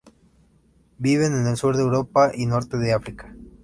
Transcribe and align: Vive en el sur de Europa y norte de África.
Vive 0.97 1.27
en 1.27 1.45
el 1.45 1.57
sur 1.57 1.75
de 1.77 1.83
Europa 1.83 2.31
y 2.33 2.47
norte 2.47 2.75
de 2.79 2.91
África. 2.93 3.35